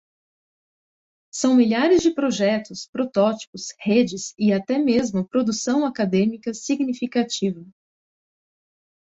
São 1.31 1.53
milhares 1.55 2.01
de 2.01 2.09
projetos, 2.11 2.87
protótipos, 2.87 3.67
redes 3.77 4.33
e 4.35 4.51
até 4.51 4.79
mesmo 4.79 5.29
produção 5.29 5.85
acadêmica 5.85 6.55
significativa. 6.55 7.63